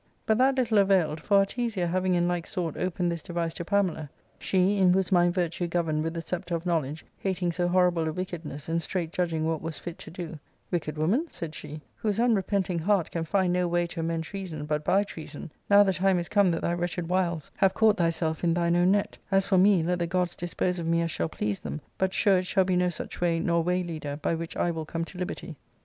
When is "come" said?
16.29-16.49, 24.85-25.05